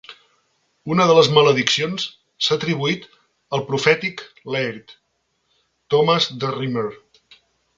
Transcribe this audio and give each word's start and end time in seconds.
Una 0.93 1.03
de 1.09 1.17
les 1.17 1.27
malediccions 1.33 2.05
s'ha 2.45 2.57
atribuït 2.59 3.05
al 3.59 3.63
profètic 3.69 4.25
"laird", 4.57 4.97
Thomas 5.95 6.33
The 6.45 6.55
Rhymer. 6.57 6.89